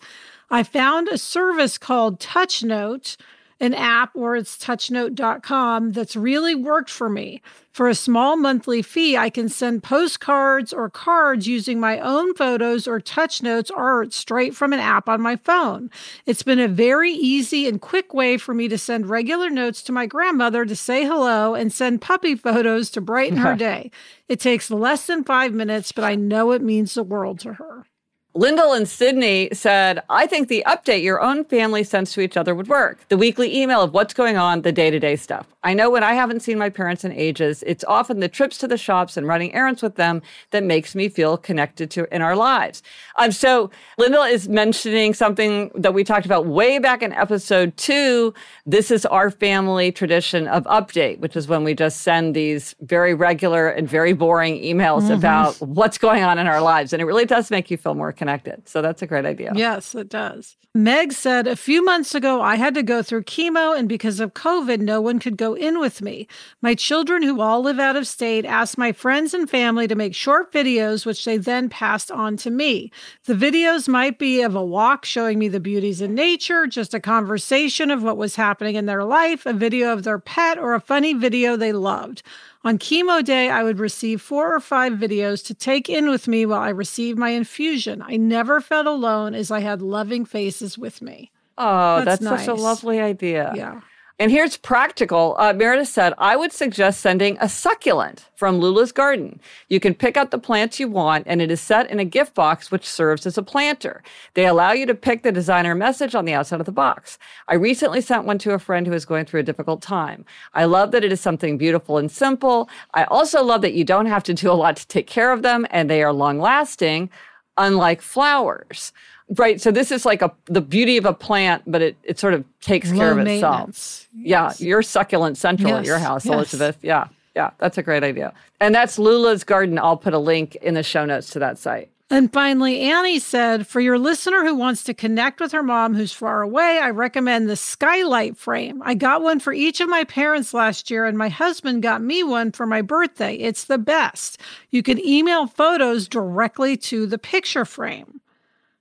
[0.54, 3.16] I found a service called TouchNote,
[3.62, 7.42] an app or it's touchnote.com that's really worked for me.
[7.72, 12.86] For a small monthly fee, I can send postcards or cards using my own photos
[12.86, 15.90] or TouchNote's art straight from an app on my phone.
[16.26, 19.94] It's been a very easy and quick way for me to send regular notes to
[19.94, 23.90] my grandmother to say hello and send puppy photos to brighten her day.
[24.28, 27.86] It takes less than five minutes, but I know it means the world to her.
[28.34, 32.56] Lyndall and Sydney said, I think the update your own family sends to each other
[32.56, 33.06] would work.
[33.10, 35.48] The weekly email of what's going on, the day to day stuff.
[35.64, 38.68] I know when I haven't seen my parents in ages, it's often the trips to
[38.68, 42.36] the shops and running errands with them that makes me feel connected to in our
[42.36, 42.82] lives.
[43.18, 48.34] Um, so Lyndall is mentioning something that we talked about way back in episode two.
[48.66, 53.14] This is our family tradition of update, which is when we just send these very
[53.14, 55.14] regular and very boring emails mm-hmm.
[55.14, 56.94] about what's going on in our lives.
[56.94, 58.70] And it really does make you feel more connected.
[58.70, 59.52] So that's a great idea.
[59.56, 60.56] Yes, it does.
[60.76, 64.36] Meg said, A few months ago, I had to go through chemo, and because of
[64.36, 66.28] COVID, no one could go in with me.
[66.62, 70.14] My children, who all live out of state, asked my friends and family to make
[70.14, 72.92] short videos, which they then passed on to me.
[73.26, 77.00] The videos might be of a walk showing me the beauties in nature, just a
[77.00, 80.80] conversation of what was happening in their life, a video of their pet, or a
[80.80, 82.22] funny video they loved.
[82.64, 86.46] On chemo day, I would receive four or five videos to take in with me
[86.46, 88.04] while I received my infusion.
[88.04, 91.32] I never felt alone as I had loving faces with me.
[91.58, 92.46] Oh, that's, that's nice.
[92.46, 93.52] such a lovely idea.
[93.56, 93.82] Yeah.
[94.22, 95.36] And here's practical.
[95.40, 99.40] Uh, Meredith said, I would suggest sending a succulent from Lula's garden.
[99.68, 102.36] You can pick out the plants you want, and it is set in a gift
[102.36, 104.04] box which serves as a planter.
[104.36, 107.18] They allow you to pick the designer message on the outside of the box.
[107.48, 110.24] I recently sent one to a friend who is going through a difficult time.
[110.54, 112.70] I love that it is something beautiful and simple.
[112.94, 115.42] I also love that you don't have to do a lot to take care of
[115.42, 117.10] them, and they are long lasting,
[117.58, 118.94] unlike flowers.
[119.38, 119.62] Right.
[119.62, 122.44] So this is like a the beauty of a plant, but it, it sort of
[122.60, 123.70] takes Low care of itself.
[123.70, 124.08] Yes.
[124.14, 124.54] Yeah.
[124.58, 125.80] You're succulent central yes.
[125.80, 126.34] at your house, yes.
[126.34, 126.78] Elizabeth.
[126.82, 127.08] Yeah.
[127.36, 127.52] Yeah.
[127.60, 128.34] That's a great idea.
[128.60, 129.80] And that's Lula's garden.
[129.80, 131.91] I'll put a link in the show notes to that site.
[132.12, 136.12] And finally, Annie said, for your listener who wants to connect with her mom who's
[136.12, 138.82] far away, I recommend the Skylight frame.
[138.84, 142.22] I got one for each of my parents last year, and my husband got me
[142.22, 143.36] one for my birthday.
[143.36, 144.40] It's the best.
[144.72, 148.20] You can email photos directly to the picture frame.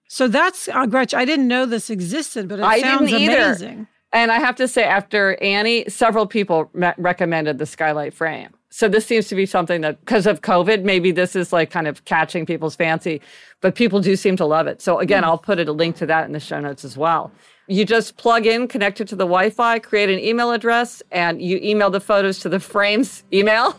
[0.09, 1.15] So that's uh, Gretch.
[1.15, 3.87] I didn't know this existed, but it I sounds amazing.
[4.13, 8.51] And I have to say, after Annie, several people recommended the skylight frame.
[8.73, 11.89] So this seems to be something that, because of COVID, maybe this is like kind
[11.89, 13.21] of catching people's fancy,
[13.61, 14.81] but people do seem to love it.
[14.81, 15.27] So again, mm.
[15.27, 17.33] I'll put a link to that in the show notes as well.
[17.67, 21.59] You just plug in, connect it to the Wi-Fi, create an email address, and you
[21.63, 23.77] email the photos to the frames email,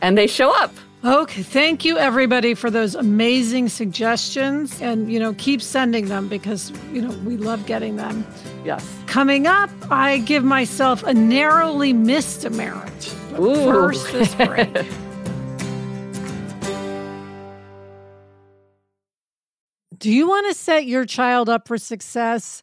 [0.00, 0.72] and they show up.
[1.02, 6.70] Okay, thank you everybody for those amazing suggestions and you know keep sending them because
[6.92, 8.26] you know we love getting them.
[8.66, 8.86] Yes.
[9.06, 13.16] Coming up, I give myself a narrowly missed merit.
[13.38, 13.54] Ooh.
[13.64, 14.68] First this break.
[19.98, 22.62] Do you want to set your child up for success?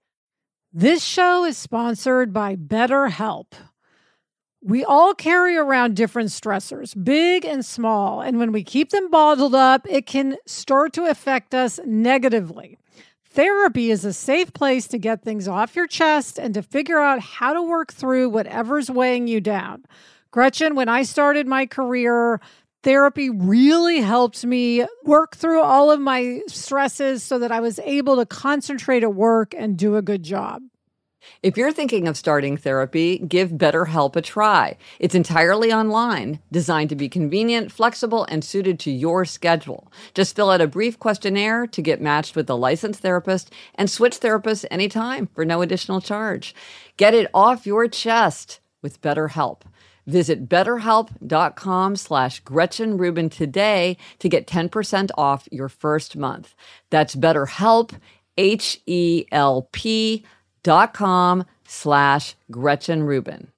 [0.73, 3.47] This show is sponsored by BetterHelp.
[4.63, 9.53] We all carry around different stressors, big and small, and when we keep them bottled
[9.53, 12.77] up, it can start to affect us negatively.
[13.29, 17.19] Therapy is a safe place to get things off your chest and to figure out
[17.19, 19.83] how to work through whatever's weighing you down.
[20.31, 22.39] Gretchen, when I started my career,
[22.83, 28.15] therapy really helped me work through all of my stresses so that I was able
[28.17, 30.61] to concentrate at work and do a good job.
[31.43, 34.77] If you're thinking of starting therapy, give BetterHelp a try.
[34.99, 39.91] It's entirely online, designed to be convenient, flexible, and suited to your schedule.
[40.15, 44.19] Just fill out a brief questionnaire to get matched with a licensed therapist and switch
[44.19, 46.55] therapists anytime for no additional charge.
[46.97, 49.61] Get it off your chest with BetterHelp.
[50.11, 56.53] Visit betterhelp.com slash Gretchen Rubin today to get 10% off your first month.
[56.89, 57.97] That's BetterHelp,
[58.37, 60.25] H E L P
[60.63, 63.53] dot com slash Gretchen Rubin.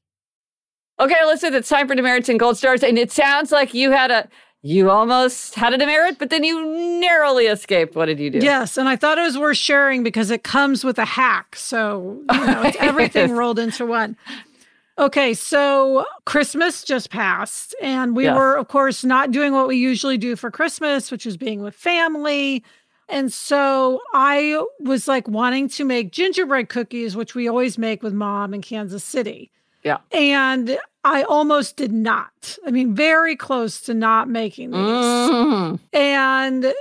[0.99, 2.83] Okay, Alyssa, it's time for demerits and gold stars.
[2.83, 4.29] And it sounds like you had a
[4.61, 7.95] you almost had a demerit, but then you narrowly escaped.
[7.95, 8.37] What did you do?
[8.37, 11.55] Yes, and I thought it was worth sharing because it comes with a hack.
[11.55, 14.15] So you know, it's everything rolled into one.
[14.97, 20.17] Okay, so Christmas just passed, and we were, of course, not doing what we usually
[20.19, 22.63] do for Christmas, which is being with family.
[23.09, 28.13] And so I was like wanting to make gingerbread cookies, which we always make with
[28.13, 29.51] mom in Kansas City.
[29.83, 29.97] Yeah.
[30.11, 32.57] And I almost did not.
[32.65, 34.79] I mean, very close to not making these.
[34.79, 35.79] Mm.
[35.91, 36.73] And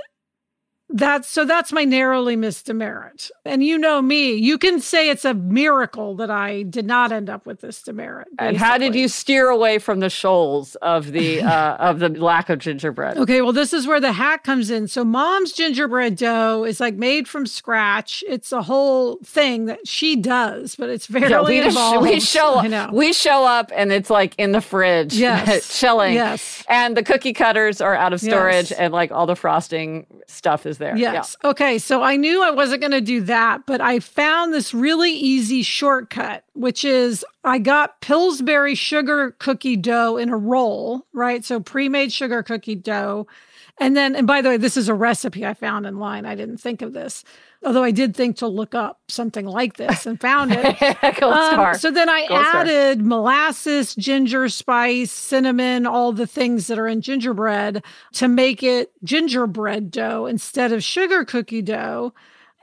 [0.93, 3.31] that's so that's my narrowly missed demerit.
[3.45, 7.31] And you know me, you can say it's a miracle that I did not end
[7.31, 8.27] up with this demerit.
[8.27, 8.47] Basically.
[8.47, 12.49] And how did you steer away from the shoals of the uh, of the lack
[12.49, 13.17] of gingerbread?
[13.17, 14.87] Okay, well this is where the hack comes in.
[14.87, 18.23] So mom's gingerbread dough is like made from scratch.
[18.27, 22.07] It's a whole thing that she does, but it's very yeah, we involved.
[22.07, 25.79] we show up, we show up and it's like in the fridge, yes.
[25.79, 26.13] chilling.
[26.13, 26.63] Yes.
[26.69, 28.79] And the cookie cutters are out of storage yes.
[28.79, 30.97] and like all the frosting stuff is there.
[30.97, 31.37] Yes.
[31.43, 31.49] Yeah.
[31.51, 31.79] Okay.
[31.79, 35.63] So I knew I wasn't going to do that, but I found this really easy
[35.63, 41.43] shortcut, which is I got Pillsbury sugar cookie dough in a roll, right?
[41.43, 43.27] So pre made sugar cookie dough.
[43.79, 46.25] And then, and by the way, this is a recipe I found in line.
[46.25, 47.23] I didn't think of this,
[47.65, 51.23] although I did think to look up something like this and found it.
[51.23, 53.07] um, so then I Gold added star.
[53.07, 59.89] molasses, ginger spice, cinnamon, all the things that are in gingerbread to make it gingerbread
[59.89, 62.13] dough instead of sugar cookie dough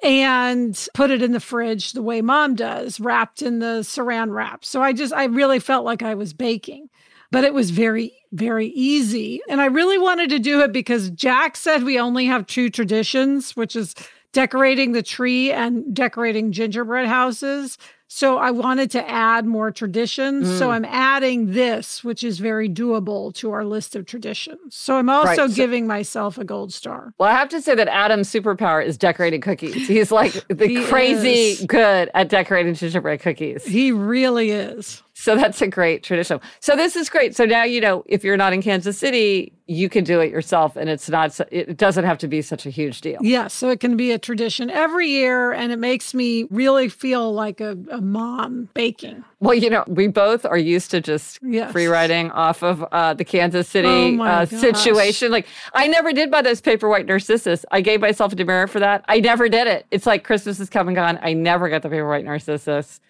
[0.04, 4.64] and put it in the fridge the way mom does, wrapped in the saran wrap.
[4.64, 6.88] So I just, I really felt like I was baking
[7.30, 9.40] but it was very, very easy.
[9.48, 13.56] And I really wanted to do it because Jack said we only have two traditions,
[13.56, 13.94] which is
[14.32, 17.78] decorating the tree and decorating gingerbread houses.
[18.12, 20.48] So I wanted to add more traditions.
[20.48, 20.58] Mm.
[20.58, 24.74] So I'm adding this, which is very doable to our list of traditions.
[24.74, 25.36] So I'm also right.
[25.36, 27.14] so, giving myself a gold star.
[27.18, 29.86] Well, I have to say that Adam's superpower is decorating cookies.
[29.86, 31.66] He's like the he crazy is.
[31.66, 33.64] good at decorating gingerbread cookies.
[33.64, 35.04] He really is.
[35.20, 36.40] So that's a great tradition.
[36.60, 37.36] So this is great.
[37.36, 40.76] So now, you know, if you're not in Kansas City, you can do it yourself
[40.76, 43.18] and it's not, it doesn't have to be such a huge deal.
[43.20, 47.34] Yeah, so it can be a tradition every year and it makes me really feel
[47.34, 49.22] like a, a mom baking.
[49.40, 51.70] Well, you know, we both are used to just yes.
[51.70, 55.30] free riding off of uh, the Kansas City oh uh, situation.
[55.30, 57.66] Like, I never did buy those paper white narcissus.
[57.70, 59.04] I gave myself a demerit for that.
[59.06, 59.84] I never did it.
[59.90, 61.18] It's like Christmas is come and gone.
[61.20, 63.00] I never got the paper white narcissus.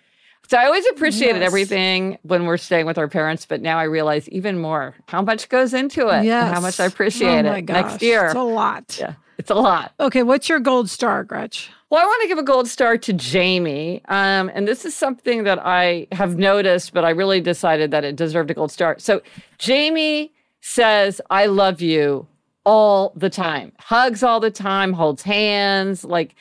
[0.50, 1.46] So I always appreciated yes.
[1.46, 5.48] everything when we're staying with our parents, but now I realize even more how much
[5.48, 6.24] goes into it.
[6.24, 6.52] Yes.
[6.52, 8.26] how much I appreciate oh it gosh, next year.
[8.26, 8.96] It's a lot.
[8.98, 9.14] Yeah.
[9.38, 9.92] It's a lot.
[10.00, 11.70] Okay, what's your gold star, Gretch?
[11.88, 14.02] Well, I want to give a gold star to Jamie.
[14.08, 18.16] Um, and this is something that I have noticed, but I really decided that it
[18.16, 18.96] deserved a gold star.
[18.98, 19.22] So
[19.58, 20.32] Jamie
[20.62, 22.26] says, I love you
[22.66, 26.34] all the time, hugs all the time, holds hands, like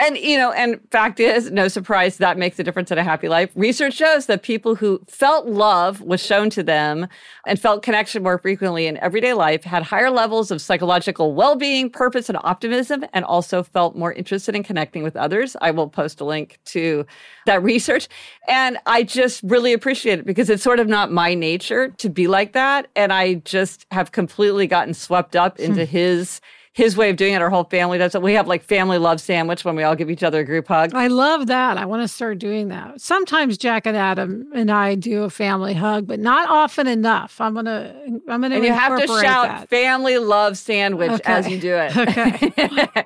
[0.00, 3.28] and, you know, and fact is, no surprise, that makes a difference in a happy
[3.28, 3.50] life.
[3.54, 7.06] Research shows that people who felt love was shown to them
[7.46, 11.90] and felt connection more frequently in everyday life had higher levels of psychological well being,
[11.90, 15.54] purpose, and optimism, and also felt more interested in connecting with others.
[15.60, 17.04] I will post a link to
[17.44, 18.08] that research.
[18.48, 22.26] And I just really appreciate it because it's sort of not my nature to be
[22.26, 22.88] like that.
[22.96, 25.64] And I just have completely gotten swept up hmm.
[25.64, 26.40] into his
[26.72, 27.42] his way of doing it.
[27.42, 28.22] Our whole family does it.
[28.22, 30.94] We have like family love sandwich when we all give each other a group hug.
[30.94, 31.76] I love that.
[31.76, 33.00] I want to start doing that.
[33.00, 37.40] Sometimes Jack and Adam and I do a family hug, but not often enough.
[37.40, 37.94] I'm gonna
[38.28, 39.68] I'm gonna and you have to shout that.
[39.68, 41.32] family love sandwich okay.
[41.32, 41.96] as you do it.
[41.96, 42.52] Okay.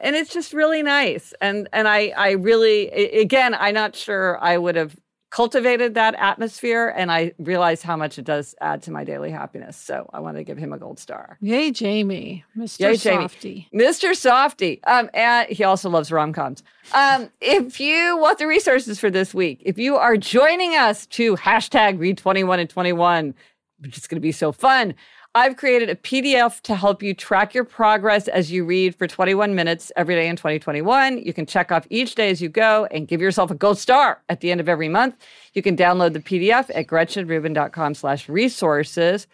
[0.00, 1.34] and it's just really nice.
[1.40, 4.96] And and I I really again I'm not sure I would have
[5.30, 9.76] cultivated that atmosphere and I realized how much it does add to my daily happiness.
[9.76, 11.38] So I want to give him a gold star.
[11.40, 12.44] Yay, Jamie.
[12.56, 12.80] Mr.
[12.80, 13.68] Yay, Softy.
[13.72, 13.84] Jamie.
[13.86, 14.14] Mr.
[14.14, 14.82] Softy.
[14.84, 16.62] Um, and he also loves rom-coms.
[16.92, 21.36] Um, if you want the resources for this week, if you are joining us to
[21.36, 23.34] hashtag read 21 and 21,
[23.78, 24.94] which is going to be so fun,
[25.32, 29.54] I've created a PDF to help you track your progress as you read for 21
[29.54, 31.18] minutes every day in 2021.
[31.18, 34.22] You can check off each day as you go and give yourself a gold star
[34.28, 35.16] at the end of every month.
[35.54, 39.28] You can download the PDF at gretchenrubin.com slash resources.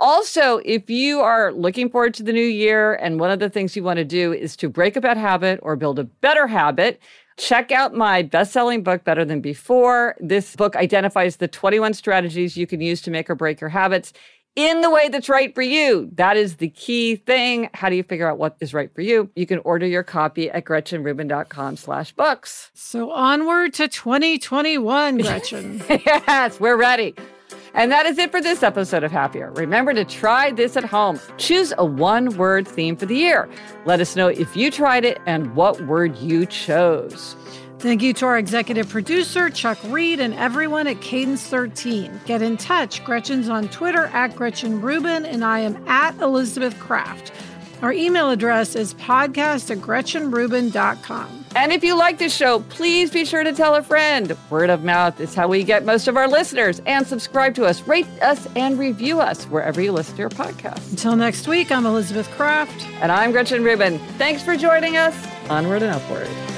[0.00, 3.76] Also, if you are looking forward to the new year and one of the things
[3.76, 6.98] you want to do is to break a bad habit or build a better habit,
[7.38, 12.66] check out my best-selling book better than before this book identifies the 21 strategies you
[12.66, 14.14] can use to make or break your habits
[14.56, 16.10] in the way that's right for you.
[16.14, 17.68] That is the key thing.
[17.74, 19.30] How do you figure out what is right for you?
[19.36, 22.70] You can order your copy at gretchenrubin.com slash books.
[22.74, 25.82] So onward to 2021, Gretchen.
[25.88, 27.14] yes, we're ready.
[27.74, 29.52] And that is it for this episode of Happier.
[29.52, 31.20] Remember to try this at home.
[31.36, 33.50] Choose a one word theme for the year.
[33.84, 37.36] Let us know if you tried it and what word you chose.
[37.78, 42.20] Thank you to our executive producer, Chuck Reed, and everyone at Cadence 13.
[42.24, 43.04] Get in touch.
[43.04, 47.32] Gretchen's on Twitter at Gretchen Rubin, and I am at Elizabeth Craft.
[47.82, 51.44] Our email address is podcast at GretchenRubin.com.
[51.54, 54.34] And if you like this show, please be sure to tell a friend.
[54.48, 56.80] Word of mouth is how we get most of our listeners.
[56.86, 60.90] And subscribe to us, rate us, and review us wherever you listen to your podcast.
[60.90, 62.86] Until next week, I'm Elizabeth Craft.
[63.02, 63.98] And I'm Gretchen Rubin.
[64.16, 65.14] Thanks for joining us.
[65.50, 66.55] Onward and upward.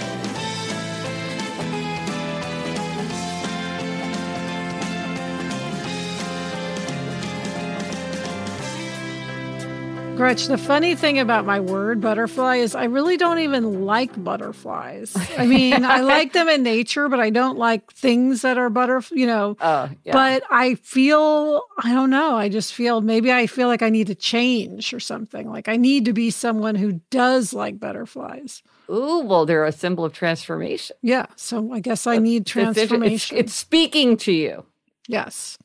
[10.18, 15.16] Gretch, the funny thing about my word butterfly is I really don't even like butterflies.
[15.38, 19.16] I mean, I like them in nature, but I don't like things that are butterfly,
[19.16, 19.56] you know.
[19.60, 20.12] Oh, yeah.
[20.12, 24.08] But I feel, I don't know, I just feel maybe I feel like I need
[24.08, 25.48] to change or something.
[25.48, 28.64] Like I need to be someone who does like butterflies.
[28.90, 30.96] Ooh, well, they're a symbol of transformation.
[31.00, 31.26] Yeah.
[31.36, 33.04] So I guess I need transformation.
[33.04, 34.66] It's, it's, it's speaking to you.
[35.06, 35.58] Yes.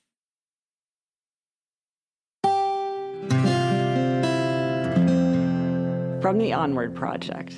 [6.23, 7.53] From the Onward Project.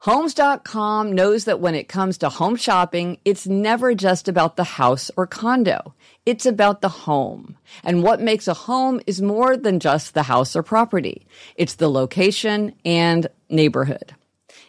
[0.00, 5.08] Homes.com knows that when it comes to home shopping, it's never just about the house
[5.16, 5.94] or condo.
[6.26, 7.56] It's about the home.
[7.84, 11.28] And what makes a home is more than just the house or property.
[11.54, 14.14] It's the location and neighborhood.